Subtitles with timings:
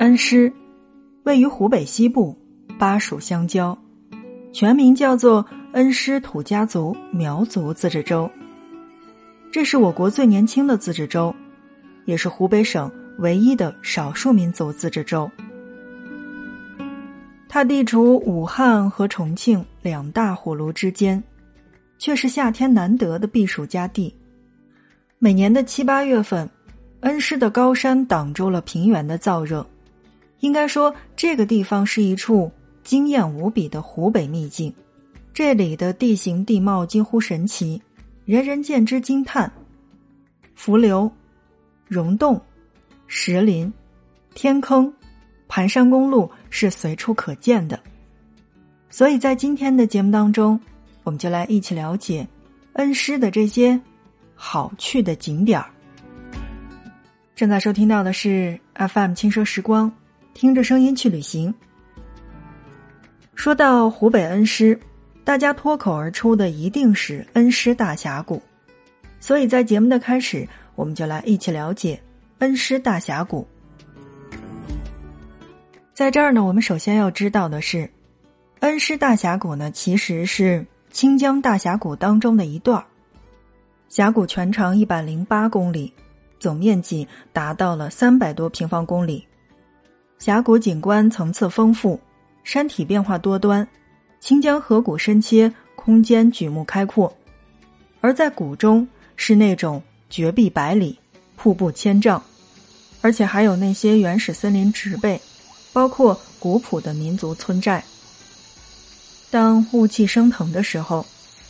[0.00, 0.52] 恩施，
[1.22, 2.36] 位于湖北西部，
[2.78, 3.78] 巴蜀相交，
[4.52, 8.28] 全名叫做恩施土家族苗族自治州。
[9.52, 11.32] 这是我国最年轻的自治州，
[12.06, 15.30] 也是湖北省唯一的少数民族自治州。
[17.48, 21.22] 它地处武汉和重庆两大火炉之间，
[21.98, 24.12] 却是夏天难得的避暑佳地。
[25.20, 26.50] 每年的七八月份，
[27.00, 29.64] 恩施的高山挡住了平原的燥热。
[30.40, 32.50] 应该说，这个地方是一处
[32.82, 34.74] 惊艳无比的湖北秘境。
[35.32, 37.80] 这里的地形地貌近乎神奇，
[38.24, 39.52] 人人见之惊叹。
[40.54, 41.10] 伏流、
[41.88, 42.40] 溶洞、
[43.06, 43.72] 石林、
[44.34, 44.92] 天坑、
[45.48, 47.80] 盘山公路是随处可见的。
[48.88, 50.60] 所以在今天的节目当中，
[51.02, 52.26] 我们就来一起了解
[52.74, 53.80] 恩施的这些
[54.36, 55.68] 好去的景点儿。
[57.34, 59.92] 正在收听到的是 FM 轻奢时光。
[60.34, 61.54] 听着声音去旅行。
[63.34, 64.78] 说到湖北恩施，
[65.24, 68.42] 大家脱口而出的一定是恩施大峡谷，
[69.20, 72.00] 所以在节目的开始，我们就来一起了解
[72.38, 73.46] 恩施大峡谷。
[75.94, 77.88] 在这儿呢，我们首先要知道的是，
[78.60, 82.84] 恩施大峡谷呢其实是清江大峡谷当中的一段儿，
[83.88, 85.92] 峡谷全长一百零八公里，
[86.40, 89.26] 总面积达到了三百多平方公里。
[90.24, 92.00] 峡谷景观层次丰富，
[92.44, 93.68] 山体变化多端，
[94.20, 97.14] 清江河谷深切，空间举目开阔。
[98.00, 100.98] 而在谷中是那种绝壁百里，
[101.36, 102.22] 瀑布千丈，
[103.02, 105.20] 而且还有那些原始森林植被，
[105.74, 107.84] 包括古朴的民族村寨。
[109.30, 111.04] 当雾气升腾的时候，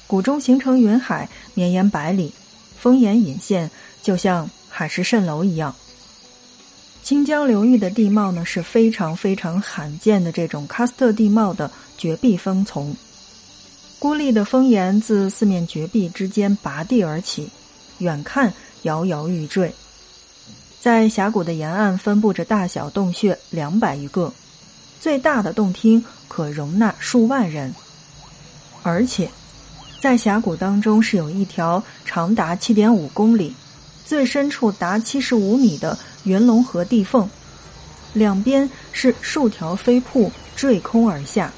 [0.08, 2.34] 谷中形成云海，绵延百里，
[2.76, 3.70] 峰岩隐现，
[4.02, 5.72] 就像海市蜃楼一样。
[7.04, 12.96] 清江流域的地貌呢是非常非常罕见的这种喀斯特地貌的绝壁峰丛，
[13.98, 17.46] 孤立的峰岩自四面绝壁之间拔地而起，
[17.98, 18.50] 远看
[18.84, 19.70] 摇摇欲坠。
[20.80, 24.32] 在峡谷的沿岸分布着大小洞穴两百余个，
[24.98, 27.74] 最大的洞厅可容纳数万人。
[28.82, 29.28] 而且，
[30.00, 33.54] 在峡谷当中是有一条长达七点五公里。
[34.06, 37.28] 最深处达七十五米的云龙河地缝，
[38.12, 41.52] 两边是数条飞瀑坠空而下。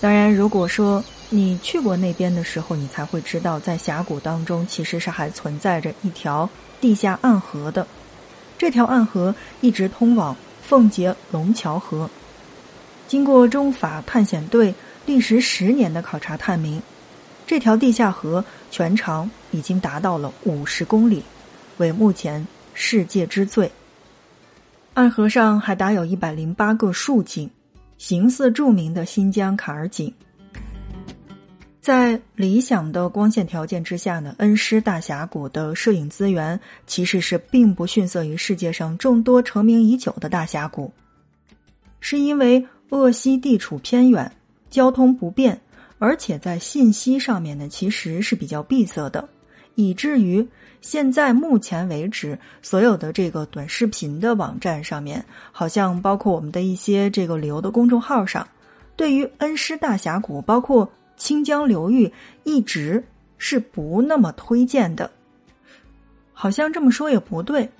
[0.00, 6.48] 当然，如果说你去过那边的时候，你才会知道，在峡谷当中其实是还存在着一条
[6.80, 7.86] 地下暗河的。
[8.56, 12.08] 这条暗河一直通往奉节龙桥河。
[13.06, 14.74] 经过中法探险队
[15.06, 16.82] 历时十年的考察探明。
[17.46, 21.22] 这条地下河全长已经达到了五十公里，
[21.78, 22.46] 为目前
[22.80, 23.68] 世界之最。
[24.94, 27.50] 暗河上还打有一百零八个竖井，
[27.98, 30.14] 形似著名的新疆坎儿井。
[31.80, 40.92] 在理想的光线条件之下呢，恩施大峡谷的摄影资源其实是并不逊色于世界上众多成名已久的大峡谷，
[41.98, 44.30] 是因为鄂西地处偏远，
[44.70, 45.60] 交通不便。
[45.98, 49.28] 而且在信息上面呢，其实是比较闭塞的，
[49.78, 50.44] 以至于
[50.80, 58.44] 现在目前为止，所有的这个短视频的网站上面，好像包括我们的一些这个旅游的公众号上，
[58.96, 62.12] 对于恩施大峡谷，包括清江流域，
[62.42, 63.04] 一直
[63.36, 65.08] 是不那么推荐的。
[66.32, 67.70] 好像这么说也不对，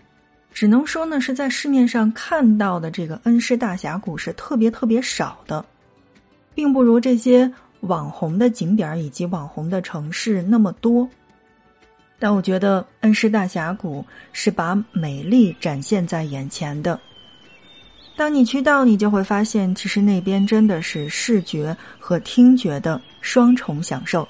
[0.53, 5.65] 只能说呢，是在市面上看到的这个恩施大峡谷是特别特别少的，
[6.54, 7.53] 并不如这些。
[7.82, 11.09] 网红的景点以及网红的城市那么多，
[12.18, 16.98] 但我觉得恩施大峡谷是把美丽展现在眼前的。
[18.16, 24.26] 当你去到，你就会发现，其实那边真的是视觉和听觉的双重享受。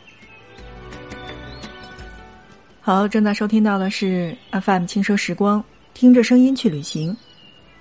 [2.81, 5.65] 好，正在收听到的是 FM 轻奢时光，
[5.95, 7.17] 听着声音去旅行。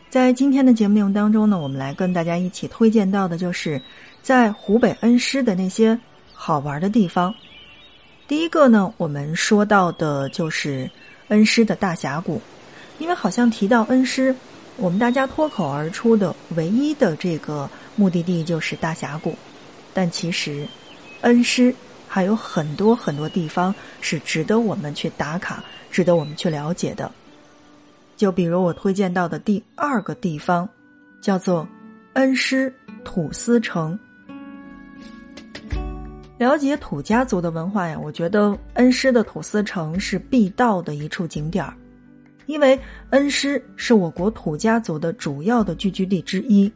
[0.10, 3.81] 在今天的节目内容当中呢，我们来跟大家一起推荐到的就是。
[4.19, 5.98] 在湖北恩施的那些
[6.33, 7.33] 好玩的地方，
[8.27, 10.89] 第一个呢，我们说到的就是
[11.29, 12.41] 恩施的大峡谷，
[13.00, 14.35] 因为好像提到恩施，
[14.75, 19.33] 我们大家脱口而出的唯一的这个目的地就是大峡谷，
[19.94, 20.68] 但其实
[21.21, 21.74] 恩施
[22.06, 27.09] 还有很多很多地方是值得我们去打卡、值得我们去了解的。
[28.18, 30.68] 就比如我推荐到的第二个地方，
[31.21, 31.65] 叫做
[32.13, 32.74] 恩施
[33.06, 33.97] 土司城。
[36.38, 41.74] 了解土家族的文化呀，我觉得恩施的土司城是必到的一处景点儿。
[42.45, 42.80] 因为
[43.10, 46.72] 恩施是我国土家族的主要的聚居地之一。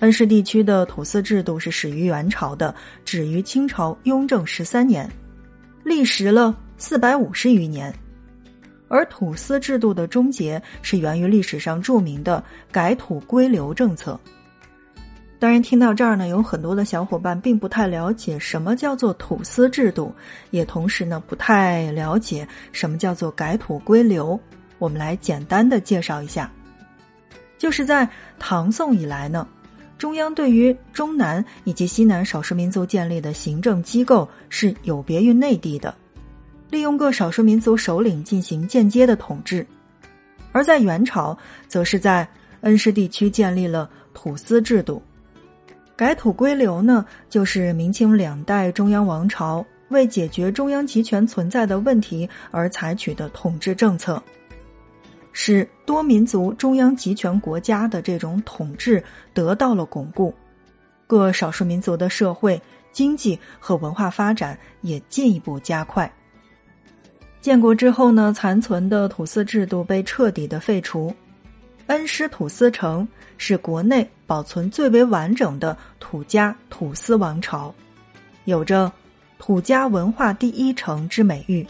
[0.00, 2.74] 恩施地区的土司制度是始于元朝的，
[3.04, 5.08] 止于清朝雍正十三年，
[5.84, 7.94] 历时了四百五十余年。
[8.88, 14.18] 而土司制度的终结是源于历史上著名的改土归流政策。
[15.42, 20.14] 当然，听到这儿呢，有很多的小伙伴并不太了解什么叫做土司制度，
[20.52, 24.38] 也同时呢不太了解什么叫做改土归流。
[24.78, 26.48] 我们来简单的介绍一下，
[27.58, 28.08] 就是在
[28.38, 29.44] 唐宋以来呢，
[29.98, 35.92] 中央对于中南以及西南少数民族建立的行政机构是有别于内地的，
[36.70, 39.64] 利用各少数民族首领进行间接的统治；
[40.52, 41.36] 而在元朝，
[41.66, 42.28] 则是在
[42.60, 45.02] 恩施地区建立了土司制度。
[46.02, 54.20] 改土归流呢，就是明清两代中央王朝为解决中央集权存在的问题而采取的统治政策。
[55.30, 59.00] 使多民族中央集权国家的这种统治
[59.32, 60.34] 得到了巩固，
[61.06, 62.60] 各少数民族的社会、
[62.90, 66.12] 经济和文化发展也进一步加快。
[67.40, 71.14] 建国之后呢，残存的土司制度被彻底的废除，
[71.86, 73.06] 恩施土司城
[73.38, 77.74] 是国内保存最为完整的土家土司王朝，
[78.44, 78.90] 有着
[79.38, 81.66] “土家文化第一城”之美誉，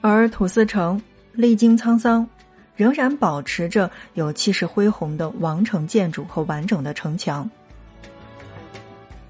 [0.00, 1.00] 而土司城。
[1.32, 2.28] 历经沧桑，
[2.74, 7.48] 仍然保持着有气势恢宏的王城建筑和完整的城墙。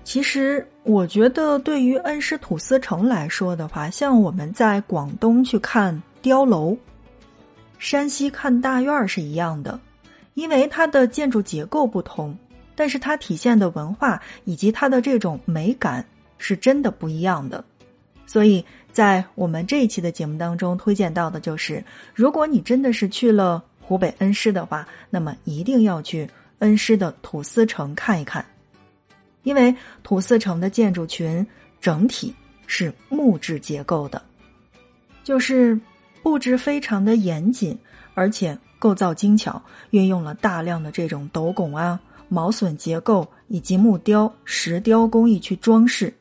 [0.03, 6.77] 其实，我觉得对于恩施土司城来说的话，像我们在广东去看碉楼，
[7.81, 9.81] 山西看大院是一样的，
[10.35, 12.39] 因为它的建筑结构不同，
[12.77, 16.07] 但是它体现的文化以及它的这种美感
[16.39, 17.65] 是真的不一样的，
[18.25, 18.65] 所以。
[18.93, 21.83] 在我们这一期的节目当中，推荐到的就是，
[22.13, 26.29] 如果你真的是去了湖北恩施的话，那么一定要去
[26.59, 28.45] 恩施的土司城看一看，
[29.45, 29.73] 因为
[30.03, 31.47] 土司城的建筑群
[31.81, 32.35] 整体
[32.67, 34.21] 是木质结构的，
[35.23, 35.79] 就是
[36.23, 37.77] 布置非常的严谨，
[38.15, 46.13] 而且构造精巧，运用了大量的这种斗拱啊、毛榫结构以及木雕、石雕工艺去装饰。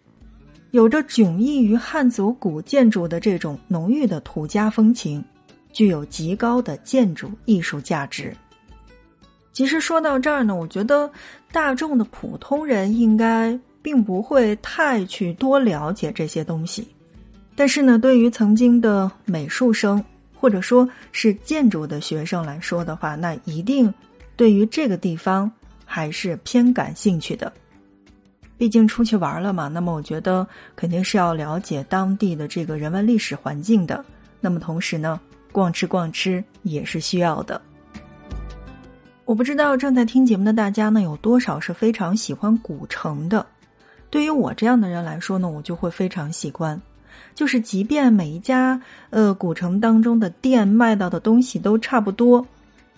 [0.71, 5.23] 有着迥异于汉族古建筑的这种浓郁的土家风情，
[5.73, 8.35] 具有极高的建筑艺术价值。
[9.51, 11.09] 其实说到这儿呢，我觉得
[11.51, 16.87] 大众的普通人应该并不会太去多了解这些东西，
[17.59, 20.01] 但是呢，对于曾经的美术生
[20.33, 23.93] 或者说是建筑的学生来说的话，那一定
[24.37, 25.51] 对于这个地方
[25.83, 27.51] 还是偏感兴趣的。
[28.57, 34.05] 毕竟出去玩了嘛，那么我觉得肯定是要了解当地的这个人文历史环境的。
[34.39, 35.19] 那么同时呢，
[35.51, 37.61] 逛吃逛吃也是需要的。
[39.25, 43.45] 我不知道正在听节目的大家呢，有多少是非常喜欢古城的。
[44.09, 46.81] 对于我这样的人来说呢，我就会非常喜欢。
[47.35, 48.79] 就是即便每一家
[49.09, 52.45] 呃古城当中的店卖到的东西都差不多，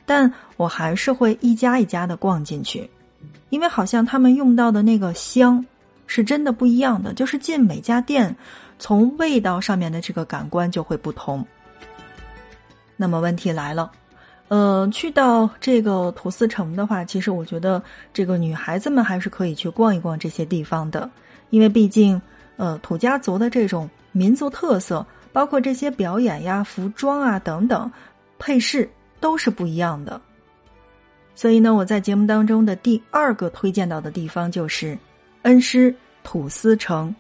[0.06, 2.89] 但我还是会一家一家的逛进去。
[3.50, 5.63] 因为好像他们用到的那个香，
[6.07, 7.13] 是真的不一样的。
[7.13, 8.33] 就是进每家店，
[8.79, 11.45] 从味道上面的这个感官就会不同。
[12.95, 13.92] 那么问题来了，
[14.47, 17.81] 呃，去到这个土司城的话，其实我觉得
[18.13, 21.09] 这个女孩子们还是可以去逛一逛这些地方的，
[21.49, 22.21] 因为毕竟，
[22.61, 25.03] 呃，土家族的这种民族特色，
[25.33, 27.91] 包括这些表演呀、服装啊等等，
[28.37, 28.87] 配饰
[29.19, 30.21] 都是不一样的。
[31.33, 34.95] 所以呢，我在节目当中的第二个推荐到的地方就是
[35.41, 37.15] 恩施土司城。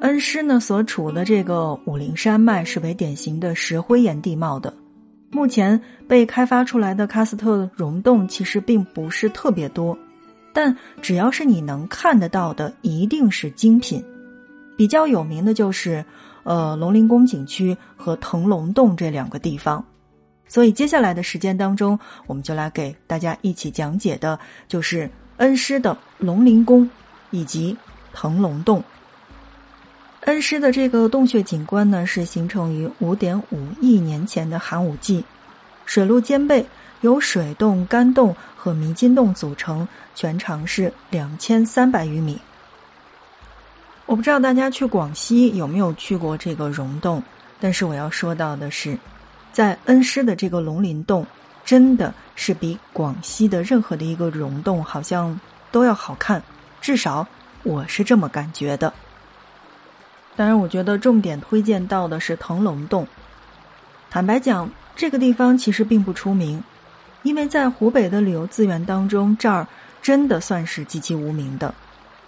[0.00, 4.70] 恩施呢所处的这个武陵山脉是为典型的石灰岩地貌的，
[5.30, 9.96] 目前被开发出来的喀斯特溶洞其实并不是特别多，
[10.52, 14.02] 但只要是你能看得到的，一定是精品。
[14.76, 16.04] 比较有名的就是，
[16.44, 19.84] 呃，龙陵宫景区和腾龙洞这两个地方，
[20.46, 26.88] 所以接下来的时间当中，我们就来给大家一起讲解的，就是恩施的龙陵宫
[27.30, 27.76] 以及
[28.12, 28.82] 腾龙洞。
[30.22, 35.24] 恩施的这个洞穴景观呢，是形成于五点五亿年前的寒武纪，
[35.86, 36.66] 水陆兼备，
[37.00, 42.38] 由水洞、干洞和迷津洞组成，全长是两千三百余米。
[44.06, 47.22] 我不知道大家去广西有没有去过这个溶洞，
[47.60, 48.98] 但是我要说到的是，
[49.52, 51.24] 在恩施的这个龙鳞洞，
[51.64, 55.38] 真的是比广西的任何的一个溶洞好像
[55.70, 56.42] 都要好看，
[56.80, 57.26] 至少
[57.62, 58.92] 我是这么感觉的。
[60.38, 63.04] 当然，我觉得重点推荐到的是腾龙洞。
[64.08, 66.62] 坦白讲，这个地方其实并不出名，
[67.24, 69.66] 因为在湖北的旅游资源当中，这儿
[70.00, 71.74] 真的算是极其无名的。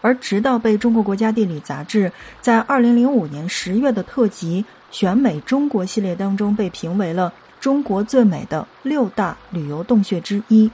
[0.00, 10.68] 而直到被中国国家地理杂志在二零零五年十月的特辑“选美中国”系列当中被评为了中国最美的六大旅游洞穴之一，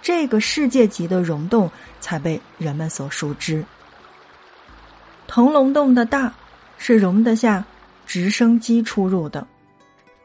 [0.00, 3.62] 这个世界级的溶洞才被人们所熟知。
[5.28, 6.32] 腾龙洞的大
[6.78, 7.62] 是容得下
[8.06, 9.46] 直升机出入的。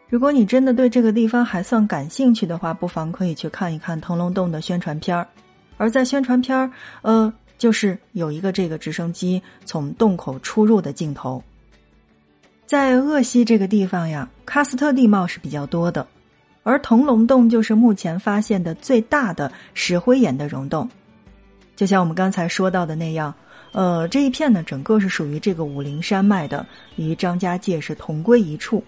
[0.09, 5.27] 如果你真的对这个地方还算感兴趣的话，不妨可以去看一看腾龙洞的宣传片儿。
[5.75, 11.43] 而在宣传片儿，呃，就是有一个这个直升机从洞口出入的镜头。
[12.65, 16.07] 在鄂西这个地方呀，喀斯特地貌是比较多的，
[16.63, 20.89] 而腾龙洞就是目前发现的最大的石灰岩的溶洞。
[21.75, 23.33] 就像我们刚才说到的那样。
[23.73, 26.65] 呃，这一片呢，整个是属于这个武陵山脉的，
[26.95, 28.83] 与张家界是同归一处。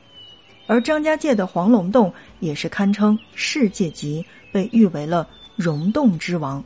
[0.68, 6.64] 而张家界的黄龙洞也是堪称世界级，被誉为了溶洞之王。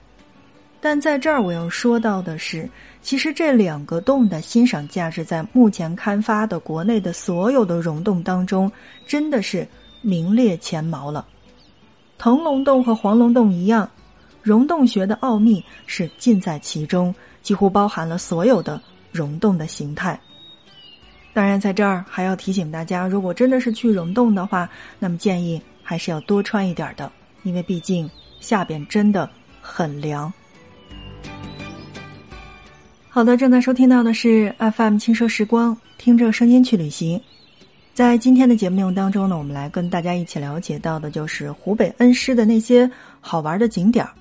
[0.81, 2.69] 但在这儿我要说到的是，
[3.01, 8.71] 其实这两个洞的欣赏价值，在目前刊发的国内的所有的溶洞当中，
[9.05, 9.67] 真的是
[10.01, 11.25] 名列前茅了。
[12.17, 13.89] 腾龙洞和黄龙洞一样，
[14.41, 17.13] 溶洞学的奥秘是尽在其中。
[17.41, 18.81] 几乎包含了所有的
[19.11, 20.19] 溶洞的形态。
[21.33, 27.09] 当然，在这儿还要提醒大家，如果真的是去溶洞的话，那么建议还是要多穿一点的，
[27.43, 29.29] 因为毕竟下边真的
[29.61, 30.31] 很凉。
[33.07, 37.21] 好的，正在收听到的是 FM 轻奢时光，听着声音去旅行。
[37.93, 42.89] 在今天的节目内容当中呢，我们来跟大家一起了解到的就是湖北恩施的那些
[43.21, 44.11] 好玩的景点儿。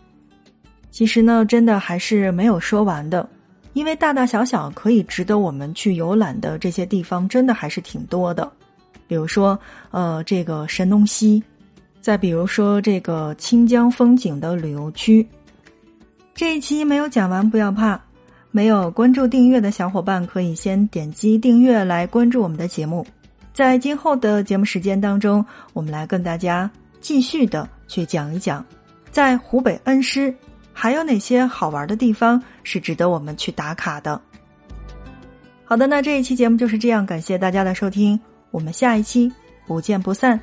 [0.91, 3.29] 其实呢，真的还是没有说完的，
[3.73, 8.51] 因为大大小小可以值得我们去游览的这些地方，真的还是挺多的。
[9.07, 9.59] 比如说，
[9.91, 11.43] 呃，这个神农溪，
[12.01, 15.27] 再比如说这个清江风景的旅游区。
[16.35, 18.01] 这一期没有讲完，不要怕，
[18.51, 23.07] 没有关注订阅的小伙伴可以先点击订阅来关注我们的节目。
[23.53, 28.65] 在今后的节目时间当中，我们来跟大家继续的去讲一讲，
[29.11, 30.35] 在湖北恩施。
[30.81, 34.21] 还有哪些好玩的地方是值得我们去打卡的？
[35.65, 38.19] 好的，那这一期节目就是这样，感谢大家的收听，
[38.53, 39.33] 我们下一期
[39.67, 40.39] 不见不散。